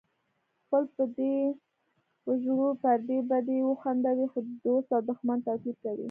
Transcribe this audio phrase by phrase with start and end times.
[0.63, 1.35] خپل به دې
[2.27, 5.99] وژړوي پردی به دې وخندوي د دوست او دښمن توپیر کوي